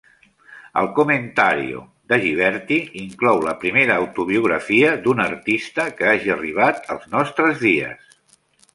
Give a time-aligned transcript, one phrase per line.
[0.79, 7.67] El "Commentario" de Ghiberti inclou la primera autobiografia d'un artistes que hagi arribat als nostres
[7.69, 8.15] dies.